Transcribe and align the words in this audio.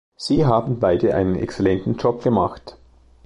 Sie 0.15 0.47
haben 0.47 0.79
beide 0.79 1.13
einen 1.13 1.35
exzellenten 1.35 1.95
Job 1.97 2.23
gemacht. 2.23 2.75